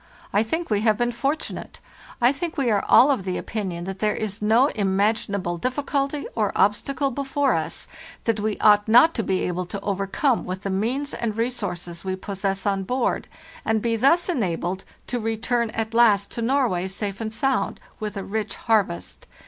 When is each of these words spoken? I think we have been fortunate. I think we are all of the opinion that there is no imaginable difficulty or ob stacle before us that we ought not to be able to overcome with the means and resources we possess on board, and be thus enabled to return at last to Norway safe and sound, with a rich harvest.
I 0.33 0.41
think 0.41 0.71
we 0.71 0.81
have 0.81 0.97
been 0.97 1.11
fortunate. 1.11 1.79
I 2.19 2.31
think 2.31 2.57
we 2.57 2.71
are 2.71 2.83
all 2.89 3.11
of 3.11 3.23
the 3.23 3.37
opinion 3.37 3.83
that 3.83 3.99
there 3.99 4.15
is 4.15 4.41
no 4.41 4.65
imaginable 4.69 5.59
difficulty 5.59 6.25
or 6.33 6.51
ob 6.57 6.73
stacle 6.73 7.11
before 7.13 7.53
us 7.53 7.87
that 8.23 8.39
we 8.39 8.57
ought 8.57 8.87
not 8.87 9.13
to 9.13 9.21
be 9.21 9.41
able 9.41 9.67
to 9.67 9.79
overcome 9.81 10.43
with 10.43 10.63
the 10.63 10.71
means 10.71 11.13
and 11.13 11.37
resources 11.37 12.03
we 12.03 12.15
possess 12.15 12.65
on 12.65 12.81
board, 12.81 13.27
and 13.63 13.79
be 13.79 13.95
thus 13.95 14.27
enabled 14.27 14.85
to 15.05 15.19
return 15.19 15.69
at 15.69 15.93
last 15.93 16.31
to 16.31 16.41
Norway 16.41 16.87
safe 16.87 17.21
and 17.21 17.31
sound, 17.31 17.79
with 17.99 18.17
a 18.17 18.23
rich 18.23 18.55
harvest. 18.55 19.27